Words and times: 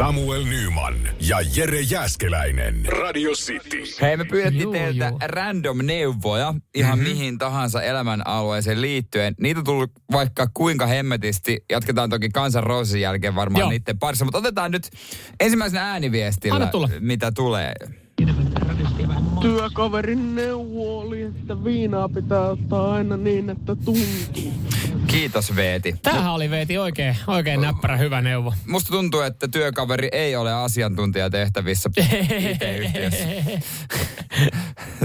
Samuel 0.00 0.44
Nyman 0.44 0.94
ja 1.28 1.36
Jere 1.56 1.80
Jäskeläinen. 1.80 2.84
Radio 2.86 3.30
City. 3.30 3.82
Hei, 4.00 4.16
me 4.16 4.24
pyydettiin 4.24 4.62
Juu, 4.62 4.72
teiltä 4.72 5.08
juu. 5.08 5.18
random 5.26 5.78
neuvoja 5.82 6.54
ihan 6.74 6.98
mm-hmm. 6.98 7.12
mihin 7.12 7.38
tahansa 7.38 7.82
elämän 7.82 8.26
alueeseen 8.26 8.80
liittyen. 8.80 9.34
Niitä 9.40 9.60
on 9.60 9.64
tullut 9.64 9.90
vaikka 10.12 10.46
kuinka 10.54 10.86
hemmetisti. 10.86 11.64
Jatketaan 11.70 12.10
toki 12.10 12.28
kansan 12.28 12.62
roosin 12.62 13.00
jälkeen 13.00 13.34
varmaan 13.34 13.60
Joo. 13.60 13.70
niiden 13.70 13.98
parissa. 13.98 14.24
Mutta 14.24 14.38
otetaan 14.38 14.70
nyt 14.70 14.90
ensimmäisenä 15.40 15.90
ääniviestillä, 15.90 16.54
Anna 16.54 16.66
tulla. 16.66 16.88
mitä 17.00 17.32
tulee. 17.32 17.74
Työkaverin 19.40 20.34
neuvo 20.34 21.00
oli, 21.00 21.22
että 21.22 21.64
viinaa 21.64 22.08
pitää 22.08 22.48
ottaa 22.48 22.92
aina 22.92 23.16
niin, 23.16 23.50
että 23.50 23.76
tuntuu. 23.76 24.52
Kiitos 25.10 25.56
Veeti. 25.56 25.94
Tämähän 26.02 26.32
oli 26.32 26.50
Veeti 26.50 26.78
oikein, 26.78 27.16
oikein 27.26 27.60
näppärä 27.60 27.96
hyvä 27.96 28.20
neuvo. 28.20 28.54
Musta 28.66 28.90
tuntuu, 28.90 29.20
että 29.20 29.48
työkaveri 29.48 30.08
ei 30.12 30.36
ole 30.36 30.52
asiantuntijatehtävissä 30.54 31.90
IT-yhtiössä. 32.38 33.24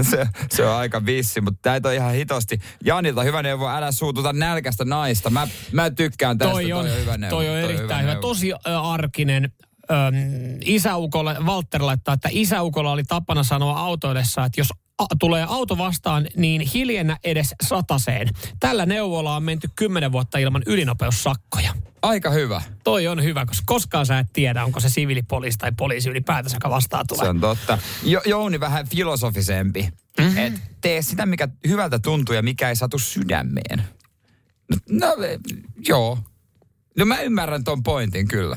se, 0.10 0.26
se 0.50 0.66
on 0.66 0.74
aika 0.76 1.06
vissi, 1.06 1.40
mutta 1.40 1.70
näitä 1.70 1.88
on 1.88 1.94
ihan 1.94 2.14
hitosti. 2.14 2.58
Janilta 2.84 3.22
hyvä 3.22 3.42
neuvo, 3.42 3.68
älä 3.68 3.92
suututa 3.92 4.32
nälkästä 4.32 4.84
naista. 4.84 5.30
Mä, 5.30 5.48
mä 5.72 5.90
tykkään 5.90 6.38
tästä, 6.38 6.52
Toi 6.52 6.72
on, 6.72 6.88
hyvä 7.00 7.16
neuvo. 7.18 7.36
toi 7.36 7.48
on 7.48 7.56
erittäin 7.56 8.02
hyvä. 8.02 8.12
neuvo. 8.12 8.28
Tosi 8.28 8.52
arkinen. 8.82 9.52
Öm, 9.90 10.14
isäukolla, 10.64 11.36
Walter 11.44 11.82
laittaa, 11.82 12.14
että 12.14 12.28
isäukolla 12.32 12.92
oli 12.92 13.04
tapana 13.04 13.42
sanoa 13.42 13.78
autoidessa, 13.80 14.44
että 14.44 14.60
jos 14.60 14.68
a- 14.98 15.16
tulee 15.18 15.46
auto 15.48 15.78
vastaan, 15.78 16.26
niin 16.36 16.60
hiljennä 16.60 17.16
edes 17.24 17.54
sataseen. 17.62 18.28
Tällä 18.60 18.86
neuvolla 18.86 19.36
on 19.36 19.42
menty 19.42 19.68
kymmenen 19.76 20.12
vuotta 20.12 20.38
ilman 20.38 20.62
ylinopeussakkoja. 20.66 21.74
Aika 22.02 22.30
hyvä. 22.30 22.62
Toi 22.84 23.06
on 23.06 23.22
hyvä, 23.22 23.46
koska 23.46 23.62
koskaan 23.66 24.06
sä 24.06 24.18
et 24.18 24.26
tiedä, 24.32 24.64
onko 24.64 24.80
se 24.80 24.88
siviilipoliisi 24.88 25.58
tai 25.58 25.72
poliisi 25.76 26.10
ylipäätänsä, 26.10 26.56
joka 26.56 26.70
vastaan 26.70 27.06
tulee. 27.08 27.24
Se 27.24 27.28
on 27.28 27.40
totta. 27.40 27.78
Jo, 28.02 28.20
Jouni 28.26 28.60
vähän 28.60 28.88
filosofisempi. 28.88 29.88
Mm-hmm. 30.18 30.38
Et 30.38 30.54
tee 30.80 31.02
sitä, 31.02 31.26
mikä 31.26 31.48
hyvältä 31.68 31.98
tuntuu 31.98 32.34
ja 32.34 32.42
mikä 32.42 32.68
ei 32.68 32.76
satu 32.76 32.98
sydämeen. 32.98 33.82
No, 34.70 35.06
no 35.06 35.16
joo. 35.88 36.18
No 36.98 37.06
mä 37.06 37.20
ymmärrän 37.20 37.64
ton 37.64 37.82
pointin 37.82 38.28
kyllä. 38.28 38.56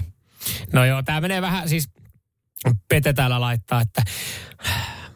No 0.74 0.86
joo, 0.86 1.04
tämä 1.04 1.22
menee 1.22 1.42
vähän, 1.42 1.70
siis 1.70 1.90
Pete 2.88 3.14
täällä 3.14 3.42
laittaa, 3.42 3.82
että 3.82 4.04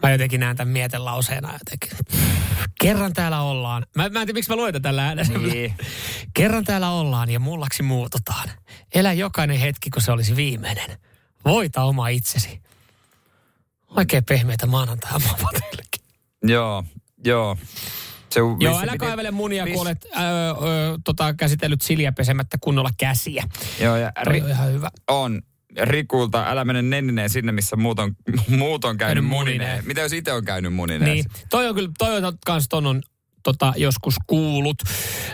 mä 0.04 0.12
jotenkin 0.12 0.40
näen 0.40 0.58
tämän 0.58 0.72
mietelauseena 0.72 1.54
jotenkin. 1.54 2.20
Kerran 2.82 3.14
täällä 3.14 3.42
ollaan. 3.42 3.86
Mä, 3.96 4.10
mä 4.10 4.20
en 4.22 4.28
tiedä, 4.28 4.34
miksi 4.34 4.50
mä 4.52 4.56
luen 4.56 4.82
tällä 4.82 5.06
äänessä. 5.06 5.38
Niin. 5.38 5.74
Kerran 6.38 6.64
täällä 6.64 6.90
ollaan 6.90 7.30
ja 7.30 7.40
mullaksi 7.40 7.84
muututaan. 7.84 8.50
Elä 8.96 9.14
jokainen 9.14 9.58
hetki, 9.60 9.90
kun 9.90 10.02
se 10.02 10.12
olisi 10.12 10.36
viimeinen. 10.36 10.98
Voita 11.46 11.84
oma 11.84 12.08
itsesi. 12.08 12.62
Oikein 13.88 14.26
pehmeitä 14.26 14.66
maanantai 14.66 15.12
teillekin. 15.52 16.04
Joo, 16.44 16.84
joo. 17.26 17.58
Se, 18.30 18.40
Joo, 18.60 18.80
älä 18.80 18.92
piti- 18.92 18.98
kaivele 18.98 19.32
munia, 19.32 19.68
kun 19.68 19.82
olet 19.82 20.06
öö, 20.06 20.22
öö, 20.22 20.98
tota, 21.04 21.34
käsitellyt 21.34 21.82
siljä 21.82 22.12
pesemättä 22.12 22.58
kunnolla 22.62 22.90
käsiä. 22.98 23.44
Joo, 23.82 23.96
ja 23.96 24.12
ri, 24.24 24.42
on 24.42 24.50
ihan 24.50 24.72
hyvä. 24.72 24.90
on. 25.08 25.42
Rikulta, 25.82 26.44
älä 26.48 26.66
mene 26.66 26.82
nennineen 26.82 27.30
sinne, 27.30 27.52
missä 27.52 27.76
muut 27.76 28.00
on, 28.00 28.16
muut 28.48 28.86
on 28.86 28.98
käynyt 28.98 29.26
munineen. 29.26 29.58
munineen. 29.58 29.88
Mitä 29.88 30.02
jos 30.02 30.14
itse 30.14 30.34
on 30.34 30.46
käynyt 30.46 30.74
munineen? 30.74 31.12
Niin, 31.14 31.26
toi 31.50 31.68
on 31.68 31.76
kyllä, 31.76 31.90
toi 31.98 32.18
on 32.18 32.38
kans 32.46 32.68
ton 32.70 32.88
on 32.88 33.02
tota, 33.44 33.74
joskus 33.78 34.16
kuullut. 34.28 34.78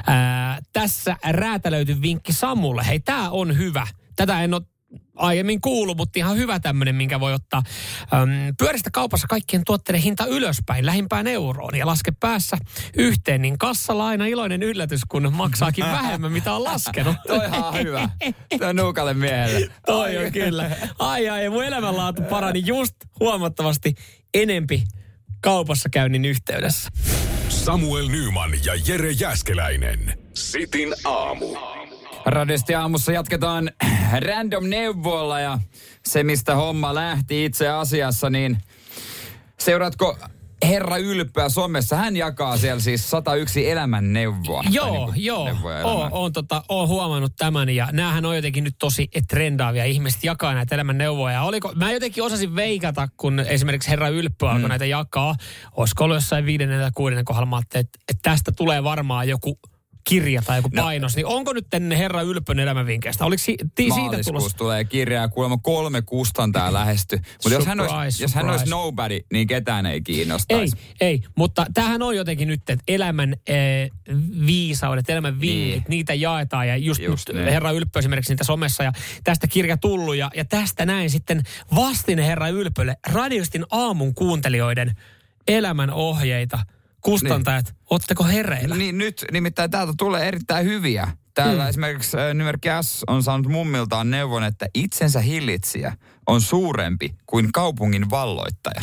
Ää, 0.07 0.59
tässä 0.73 1.17
räätälöity 1.29 2.01
vinkki 2.01 2.33
Samulle. 2.33 2.85
Hei, 2.87 2.99
tää 2.99 3.29
on 3.29 3.57
hyvä. 3.57 3.87
Tätä 4.15 4.41
en 4.41 4.53
ole 4.53 4.61
aiemmin 5.15 5.61
kuullut, 5.61 5.97
mutta 5.97 6.19
ihan 6.19 6.37
hyvä 6.37 6.59
tämmöinen, 6.59 6.95
minkä 6.95 7.19
voi 7.19 7.33
ottaa. 7.33 7.63
Öm, 8.13 8.29
pyöristä 8.57 8.89
kaupassa 8.93 9.27
kaikkien 9.27 9.61
tuotteiden 9.65 10.01
hinta 10.01 10.25
ylöspäin, 10.25 10.85
lähimpään 10.85 11.27
euroon 11.27 11.75
ja 11.75 11.85
laske 11.85 12.11
päässä 12.19 12.57
yhteen, 12.97 13.41
niin 13.41 13.57
kassalla 13.57 14.07
aina 14.07 14.25
iloinen 14.25 14.63
yllätys, 14.63 15.01
kun 15.07 15.33
maksaakin 15.33 15.85
vähemmän, 15.99 16.31
mitä 16.31 16.53
on 16.53 16.63
laskenut. 16.63 17.15
Toi 17.27 17.45
on 17.45 17.73
hyvä. 17.73 18.09
Toi 18.59 18.69
on 18.69 18.75
nuukalle 18.75 19.13
miehelle. 19.13 19.71
Toi 19.85 20.17
on 20.17 20.31
kyllä. 20.31 20.69
Ai 20.99 21.29
ai, 21.29 21.43
ja 21.43 21.51
mun 21.51 21.63
elämänlaatu 21.63 22.21
parani 22.21 22.63
just 22.65 22.95
huomattavasti 23.19 23.95
enempi 24.33 24.83
kaupassa 25.41 25.89
käynnin 25.89 26.25
yhteydessä. 26.25 26.89
Samuel 27.49 28.07
Nyman 28.07 28.51
ja 28.65 28.73
Jere 28.87 29.11
Jäskeläinen. 29.11 30.19
Sitin 30.33 30.93
aamu. 31.05 31.45
Radiosti 32.25 32.75
aamussa 32.75 33.11
jatketaan 33.11 33.71
random 34.19 34.69
neuvoilla 34.69 35.39
ja 35.39 35.59
se, 36.05 36.23
mistä 36.23 36.55
homma 36.55 36.95
lähti 36.95 37.45
itse 37.45 37.69
asiassa, 37.69 38.29
niin 38.29 38.57
seuraatko 39.59 40.17
Herra 40.65 40.97
Ylppöä 40.97 41.49
somessa? 41.49 41.95
Hän 41.95 42.15
jakaa 42.17 42.57
siellä 42.57 42.79
siis 42.81 43.09
101 43.09 43.69
elämän 43.69 44.13
neuvoa. 44.13 44.63
Joo, 44.69 44.91
niinku 44.91 45.11
joo. 45.15 45.49
Oon, 45.83 46.09
oon, 46.11 46.33
tota, 46.33 46.63
oon 46.69 46.87
huomannut 46.87 47.33
tämän 47.37 47.69
ja 47.69 47.87
näähän 47.91 48.25
on 48.25 48.35
jotenkin 48.35 48.63
nyt 48.63 48.75
tosi 48.79 49.07
trendaavia. 49.27 49.85
Ihmiset 49.85 50.23
jakaa 50.23 50.53
näitä 50.53 50.75
elämän 50.75 50.97
neuvoja. 50.97 51.41
Oliko, 51.43 51.71
mä 51.75 51.91
jotenkin 51.91 52.23
osasin 52.23 52.55
veikata, 52.55 53.07
kun 53.17 53.39
esimerkiksi 53.39 53.89
Herra 53.89 54.07
Ylppö 54.09 54.49
alkoi 54.49 54.63
Mm. 54.63 54.69
näitä 54.69 54.85
jakaa. 54.85 55.35
Olisiko 55.75 56.03
ollut 56.03 56.17
jossain 56.17 56.45
viidennen 56.45 56.81
tai 56.81 56.91
kuudennen 56.95 57.25
kohdalla, 57.25 57.59
että, 57.61 57.79
että 57.79 57.93
tästä 58.21 58.51
tulee 58.51 58.83
varmaan 58.83 59.29
joku 59.29 59.59
kirja 60.09 60.41
tai 60.41 60.57
joku 60.57 60.69
No. 60.73 60.83
painos. 60.83 61.15
Niin 61.15 61.25
onko 61.25 61.53
nyt 61.53 61.67
tänne 61.69 61.97
Herra 61.97 62.21
Ylppön 62.21 62.59
elämänvinkkeistä? 62.59 63.25
Oliko 63.25 63.43
si, 63.43 63.57
ti, 63.75 63.83
siitä 63.91 64.17
tulossa? 64.25 64.57
tulee 64.57 64.83
kirja 64.85 65.21
ja 65.21 65.27
kuulemma 65.29 65.57
kolme 65.57 66.01
kustantaa 66.01 66.73
lähesty. 66.73 67.17
Mutta 67.17 67.49
jos, 67.53 67.65
hän 67.65 67.79
olisi, 67.79 67.93
Surprise, 67.93 68.23
jos 68.23 68.33
hän 68.35 68.49
olisi 68.49 68.65
nobody, 68.69 69.19
niin 69.33 69.47
ketään 69.47 69.85
ei 69.85 69.93
Ei, 69.93 70.01
kiinnostaisi. 70.01 70.77
ei, 71.01 71.21
mutta 71.37 71.65
tämähän 71.73 72.01
on 72.01 72.15
jotenkin 72.15 72.47
nyt, 72.47 72.69
että 72.69 72.83
elämän 72.87 73.35
eh, 73.47 73.89
viisaudet, 74.45 75.09
elämän 75.09 75.41
vinkit, 75.41 75.73
Niin. 75.73 75.83
niitä 75.87 76.13
jaetaan 76.13 76.67
ja 76.67 76.77
just, 76.77 77.01
Just 77.01 77.27
nyt 77.29 77.37
niin. 77.37 77.53
Herra 77.53 77.71
Ylppö 77.71 77.99
esimerkiksi 77.99 78.31
niitä 78.33 78.43
somessa 78.43 78.83
ja 78.83 78.91
tästä 79.23 79.47
kirja 79.47 79.77
tullut 79.77 80.15
ja, 80.15 80.31
ja 80.35 80.45
tästä 80.45 80.85
näin 80.85 81.09
sitten 81.09 81.43
vastine 81.75 82.27
Herra 82.27 82.47
Ylpölle 82.49 82.97
radiostin 83.07 83.65
aamun 83.71 84.13
kuuntelijoiden 84.13 84.95
elämän 85.47 85.91
ohjeita. 85.91 86.59
Kustantajat, 87.01 87.65
niin. 87.65 87.75
ootteko 87.89 88.23
hereillä? 88.23 88.75
Niin 88.75 88.97
nyt 88.97 89.25
nimittäin 89.31 89.71
täältä 89.71 89.93
tulee 89.97 90.27
erittäin 90.27 90.65
hyviä. 90.65 91.07
Täällä 91.33 91.63
mm. 91.63 91.69
esimerkiksi 91.69 92.17
Nymerkki 92.33 92.69
S 92.81 93.03
on 93.07 93.23
saanut 93.23 93.47
mummiltaan 93.47 94.11
neuvon, 94.11 94.43
että 94.43 94.67
itsensä 94.73 95.19
hillitsijä 95.19 95.93
on 96.27 96.41
suurempi 96.41 97.15
kuin 97.25 97.51
kaupungin 97.51 98.09
valloittaja. 98.09 98.81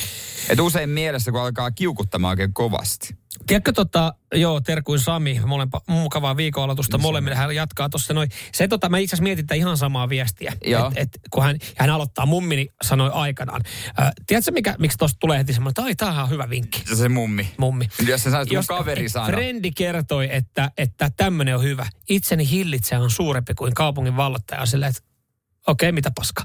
Et 0.48 0.60
usein 0.60 0.90
mielessä, 0.90 1.32
kun 1.32 1.40
alkaa 1.40 1.70
kiukuttamaan 1.70 2.32
oikein 2.32 2.54
kovasti. 2.54 3.16
Tiedätkö 3.46 3.72
tota, 3.72 4.14
joo, 4.34 4.60
terkuin 4.60 5.00
Sami, 5.00 5.40
molempa, 5.46 5.80
mukavaa 5.88 6.36
viikon-aloitusta 6.36 6.98
molemmille, 6.98 7.36
hän 7.36 7.54
jatkaa 7.54 7.88
tuossa 7.88 8.14
noin. 8.14 8.30
Se 8.52 8.68
tota, 8.68 8.88
mä 8.88 8.98
itse 8.98 9.14
asiassa 9.14 9.22
mietin 9.22 9.46
ihan 9.54 9.76
samaa 9.76 10.08
viestiä. 10.08 10.52
Joo. 10.66 10.92
Et, 10.94 11.14
et, 11.14 11.20
kun 11.30 11.42
hän, 11.42 11.58
hän 11.76 11.90
aloittaa, 11.90 12.26
mummini 12.26 12.68
sanoi 12.82 13.10
aikanaan. 13.12 13.62
Äh, 14.00 14.12
tiedätkö, 14.26 14.50
mikä, 14.50 14.74
miksi 14.78 14.98
tuosta 14.98 15.18
tulee 15.18 15.38
heti 15.38 15.52
semmoinen, 15.52 15.90
että 15.90 16.04
tämähän 16.04 16.24
on 16.24 16.30
hyvä 16.30 16.50
vinkki, 16.50 16.82
Se 16.88 16.96
se 16.96 17.08
mummi. 17.08 17.48
mummi. 17.58 17.88
Jos 18.06 18.22
sanoit, 18.22 18.48
mun 18.48 18.54
Jos 18.54 18.66
kaveri 18.66 19.08
sanoi. 19.08 19.30
Frendi 19.30 19.70
kertoi, 19.70 20.28
että, 20.30 20.70
että 20.78 21.10
tämmöinen 21.16 21.56
on 21.56 21.62
hyvä. 21.62 21.86
Itseni 22.08 22.50
hillitsee 22.50 22.98
on 22.98 23.10
suurempi 23.10 23.54
kuin 23.54 23.74
kaupungin 23.74 24.16
vallottaja. 24.16 24.66
Silleen, 24.66 24.90
että 24.90 25.02
okei, 25.66 25.92
mitä 25.92 26.10
paskaa. 26.14 26.44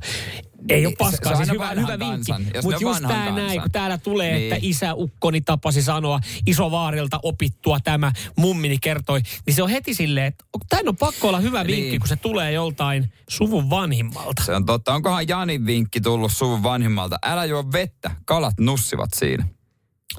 Ei 0.70 0.86
ole 0.86 0.96
Niin, 1.00 1.12
se- 1.12 1.12
paskaa, 1.12 1.32
se 1.32 1.38
on 1.40 1.46
siis 1.46 1.54
hyvä, 1.54 1.70
hyvä 1.70 2.00
vinkki. 2.00 2.32
Mutta 2.64 2.78
just 2.82 3.02
tämä 3.02 3.32
näin, 3.32 3.62
kun 3.62 3.72
täällä 3.72 3.98
tulee, 3.98 4.34
Niin. 4.34 4.54
että 4.54 4.68
isäukkoni 4.68 5.42
tapasi 5.42 5.82
sanoa, 5.82 6.20
isovaarilta 6.48 7.20
opittua 7.24 7.80
tämä, 7.80 8.12
mummini 8.38 8.78
kertoi, 8.82 9.22
niin 9.46 9.54
se 9.56 9.64
on 9.64 9.70
heti 9.70 9.94
silleen, 9.94 10.26
että 10.26 10.46
tämä 10.70 10.82
on 10.90 10.96
pakko 10.98 11.28
olla 11.28 11.40
hyvä 11.40 11.68
vinkki, 11.68 11.90
Niin. 11.90 12.00
kun 12.00 12.08
se 12.08 12.16
tulee 12.16 12.52
joltain 12.52 13.14
suvun 13.30 13.70
vanhimmalta. 13.70 14.44
Se 14.46 14.56
on 14.56 14.66
totta. 14.66 14.94
Onkohan 14.94 15.28
Janin 15.28 15.66
vinkki 15.66 16.02
tullut 16.02 16.32
suvun 16.32 16.64
vanhimmalta? 16.64 17.18
Älä 17.26 17.46
juo 17.46 17.66
vettä. 17.72 18.12
Kalat 18.26 18.60
nussivat 18.60 19.10
siinä. 19.16 19.46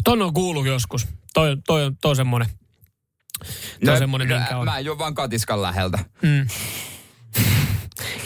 Ton 0.04 0.22
on 0.22 0.32
kuullut 0.34 0.66
joskus. 0.66 1.08
Toi, 1.34 1.56
toi, 1.66 1.92
toi 2.00 2.10
on 2.10 2.16
semmoinen. 2.16 2.48
Toi 3.84 3.92
on 3.92 3.98
semmoinen, 3.98 4.28
minkä 4.28 4.58
on. 4.58 4.64
Mä 4.64 4.78
en 4.78 4.84
juo 4.84 4.98
vaan 4.98 5.14
katiskan 5.14 5.62
läheltä. 5.62 5.98
Mm. 6.22 6.46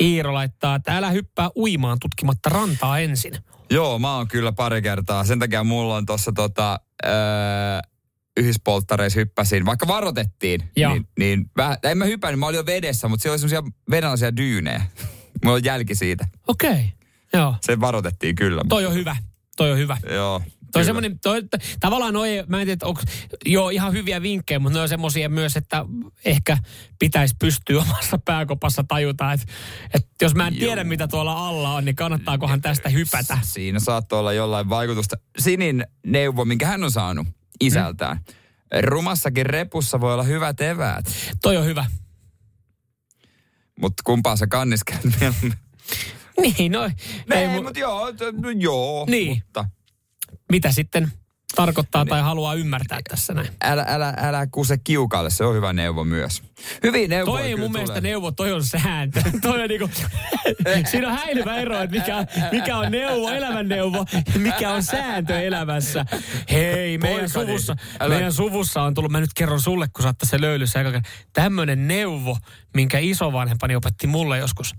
Iiro 0.00 0.34
laittaa, 0.34 0.74
että 0.74 0.96
älä 0.96 1.10
hyppää 1.10 1.50
uimaan 1.56 1.98
tutkimatta 2.00 2.48
rantaa 2.48 2.98
ensin. 2.98 3.34
Joo, 3.70 3.98
mä 3.98 4.16
oon 4.16 4.28
kyllä 4.28 4.52
pari 4.52 4.82
kertaa. 4.82 5.24
Sen 5.24 5.38
takia 5.38 5.64
mulla 5.64 5.96
on 5.96 6.06
tuossa 6.06 6.32
tota, 6.32 6.80
öö, 7.06 7.12
yhdessä 8.36 8.60
polttareissa 8.64 9.20
hyppäsin, 9.20 9.66
vaikka 9.66 9.86
varoitettiin, 9.86 10.70
niin, 10.76 11.08
niin 11.18 11.50
vähän, 11.56 11.76
en 11.82 11.98
mä 11.98 12.04
hypännyt, 12.04 12.40
mä 12.40 12.46
olin 12.46 12.56
jo 12.56 12.66
vedessä, 12.66 13.08
mutta 13.08 13.22
siellä 13.22 13.32
oli 13.34 13.38
semmoisia 13.38 13.72
venäläisiä 13.90 14.36
dyynejä. 14.36 14.82
Mulla 15.44 15.56
on 15.56 15.64
jälki 15.64 15.94
siitä. 15.94 16.28
Okei, 16.48 16.70
okay. 16.70 16.84
joo. 17.32 17.54
Se 17.60 17.80
varoitettiin 17.80 18.36
kyllä. 18.36 18.62
Toi 18.68 18.86
on 18.86 18.94
hyvä. 18.94 19.16
Toi 19.56 19.72
on 19.72 19.78
hyvä. 19.78 19.96
Joo. 20.10 20.42
Toi 20.76 20.84
semmoinen, 20.84 21.18
toi, 21.20 21.42
tavallaan 21.80 22.14
noi, 22.14 22.44
mä 22.46 22.60
en 22.60 22.66
tiedä, 22.66 22.86
onko, 22.86 23.02
joo, 23.46 23.70
ihan 23.70 23.92
hyviä 23.92 24.22
vinkkejä, 24.22 24.58
mutta 24.58 24.78
ne 24.78 24.82
on 24.82 24.88
semmoisia 24.88 25.28
myös, 25.28 25.56
että 25.56 25.84
ehkä 26.24 26.58
pitäisi 26.98 27.34
pystyä 27.38 27.80
omassa 27.88 28.18
pääkopassa 28.24 28.84
tajuta, 28.88 29.32
että, 29.32 29.46
että 29.94 30.08
jos 30.22 30.34
mä 30.34 30.46
en 30.48 30.54
tiedä, 30.54 30.84
mitä 30.84 31.08
tuolla 31.08 31.48
alla 31.48 31.74
on, 31.74 31.84
niin 31.84 31.96
kannattaakohan 31.96 32.60
tästä 32.60 32.88
hypätä. 32.88 33.38
Siinä 33.42 33.80
saattoi 33.80 34.18
olla 34.18 34.32
jollain 34.32 34.68
vaikutusta. 34.68 35.16
Sinin 35.38 35.86
neuvo, 36.06 36.44
minkä 36.44 36.66
hän 36.66 36.84
on 36.84 36.90
saanut 36.90 37.26
isältään. 37.60 38.20
Rumassakin 38.80 39.46
repussa 39.46 40.00
voi 40.00 40.12
olla 40.12 40.22
hyvät 40.22 40.60
eväät, 40.60 41.04
Toi 41.42 41.56
on 41.56 41.64
hyvä. 41.64 41.86
mutta 43.80 44.02
kumpaa 44.06 44.36
sä 44.36 44.46
kanniskelet 44.46 45.02
mieluummin? 45.20 45.52
Niin, 46.40 46.72
no, 46.72 46.84
ei, 46.84 46.90
Ei, 47.38 47.48
mu- 47.48 47.62
mutta 47.62 47.78
joo, 47.78 48.12
t- 48.12 48.38
no 48.42 48.50
joo. 48.50 49.06
Niin. 49.08 49.42
Mutta 49.44 49.64
mitä 50.52 50.72
sitten 50.72 51.12
tarkoittaa 51.54 52.04
tai 52.04 52.20
haluaa 52.22 52.54
ymmärtää 52.54 53.00
tässä 53.08 53.34
näin. 53.34 53.48
älä, 53.64 53.84
älä, 53.88 54.14
älä 54.16 54.46
kuse 54.46 54.78
kiukalle, 54.78 55.30
se 55.30 55.44
on 55.44 55.54
hyvä 55.54 55.72
neuvo 55.72 56.04
myös. 56.04 56.42
Hyviä 56.82 57.08
neuvoja 57.08 57.42
Toi 57.42 57.48
ei 57.50 57.56
mun 57.56 57.72
mielestä 57.72 57.94
tulee. 58.00 58.10
neuvo, 58.10 58.32
toi 58.32 58.52
on 58.52 58.64
sääntö. 58.64 59.22
toi 59.42 59.62
on 59.62 59.68
niinku, 59.68 59.90
siinä 60.90 61.08
on 61.08 61.18
häilyvä 61.18 61.56
ero, 61.56 61.80
että 61.80 61.96
mikä, 61.96 62.26
mikä 62.52 62.76
on 62.76 62.92
neuvo, 62.92 63.28
elämänneuvo, 63.28 64.06
ja 64.34 64.40
mikä 64.40 64.72
on 64.72 64.82
sääntö 64.82 65.40
elämässä. 65.40 66.04
Hei, 66.50 66.98
meidän 66.98 67.20
Poikani, 67.20 67.46
suvussa, 67.46 67.76
älä- 68.00 68.14
meidän 68.14 68.32
suvussa 68.32 68.82
on 68.82 68.94
tullut, 68.94 69.12
mä 69.12 69.20
nyt 69.20 69.34
kerron 69.34 69.60
sulle, 69.60 69.88
kun 69.92 70.02
sä 70.02 70.14
tässä 70.18 70.40
löylyssä, 70.40 70.84
tämmönen 71.32 71.88
neuvo, 71.88 72.38
minkä 72.74 72.98
isovanhempani 72.98 73.76
opetti 73.76 74.06
mulle 74.06 74.38
joskus. 74.38 74.74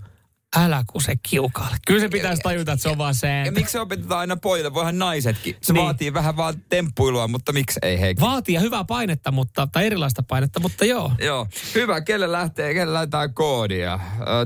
Älä 0.56 0.84
kuse 0.92 1.12
kiukaalle. 1.30 1.76
Kyllä 1.86 2.00
se 2.00 2.08
pitäisi 2.08 2.42
tajuta, 2.42 2.72
että 2.72 2.82
se 2.82 2.88
on 2.88 2.98
vaan 2.98 3.08
Ja 3.10 3.14
sääntö. 3.14 3.50
miksi 3.50 3.72
se 3.72 3.80
opetetaan 3.80 4.20
aina 4.20 4.36
pojille? 4.36 4.74
Voihan 4.74 4.98
naisetkin. 4.98 5.56
Se 5.62 5.72
Niin. 5.72 5.84
vaatii 5.84 6.14
vähän 6.14 6.36
vaan 6.36 6.54
temppuilua, 6.68 7.28
mutta 7.28 7.52
miksi 7.52 7.78
ei 7.82 8.00
hei. 8.00 8.14
Vaatii 8.20 8.54
ja 8.54 8.60
hyvää 8.60 8.84
painetta, 8.84 9.30
mutta, 9.32 9.68
tai 9.72 9.86
erilaista 9.86 10.22
painetta, 10.22 10.60
mutta 10.60 10.84
joo. 10.84 11.12
Joo, 11.22 11.46
hyvä. 11.74 12.00
Kelle 12.00 12.32
lähtee, 12.32 12.74
kelle 12.74 12.92
laitetaan 12.92 13.34
koodia? 13.34 14.00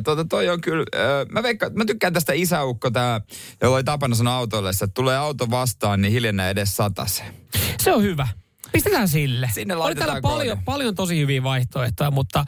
Tuota, 0.05 0.25
toi 0.25 0.49
on 0.49 0.61
kyllä, 0.61 0.85
mä, 1.33 1.43
veikka, 1.43 1.71
mä 1.71 1.85
tykkään 1.85 2.13
tästä 2.13 2.33
isäukko, 2.33 2.91
tää, 2.91 3.21
jolla 3.63 3.77
oli 3.77 3.85
tapana 3.85 4.15
sanoa 4.15 4.35
autoille, 4.37 4.71
että 4.71 4.87
tulee 4.95 5.17
auto 5.17 5.51
vastaan, 5.51 6.01
niin 6.03 6.13
hiljennä 6.13 6.51
edes 6.51 6.77
sataseen. 6.77 7.35
Se 7.81 7.93
on 7.93 8.03
hyvä. 8.03 8.29
Pistetään 8.73 9.09
sille. 9.09 9.49
Sinne 9.53 9.77
Oli 9.77 9.95
täällä 9.95 10.21
paljon, 10.23 10.57
koodi. 10.57 10.65
paljon 10.65 10.95
tosi 10.95 11.19
hyviä 11.19 11.43
vaihtoehtoja, 11.43 12.11
mutta 12.11 12.45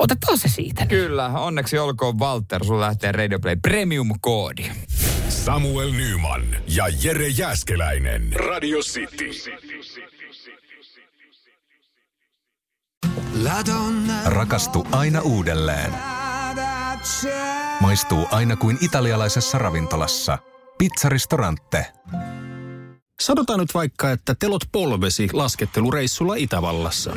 otetaan 0.00 0.38
se 0.38 0.48
siitä. 0.48 0.86
Kyllä, 0.86 1.26
onneksi 1.26 1.78
olkoon 1.78 2.18
Walter, 2.18 2.64
sun 2.64 2.80
lähtee 2.80 3.12
Radio 3.12 3.38
Play 3.38 3.56
Premium-koodi. 3.56 4.70
Samuel 5.28 5.90
Nyman 5.90 6.42
ja 6.66 6.84
Jere 7.02 7.28
Jäskeläinen. 7.28 8.32
Radio 8.32 8.78
City. 8.78 9.30
Rakastu 14.24 14.86
aina 14.92 15.20
uudelleen. 15.20 15.92
Maistuu 17.80 18.26
aina 18.30 18.56
kuin 18.56 18.78
italialaisessa 18.80 19.58
ravintolassa. 19.58 20.38
Pizzaristorante. 20.78 21.86
Sanotaan 23.20 23.60
nyt 23.60 23.74
vaikka, 23.74 24.10
että 24.10 24.34
telot 24.34 24.62
polvesi 24.72 25.28
laskettelureissulla 25.32 26.34
Itävallassa. 26.34 27.16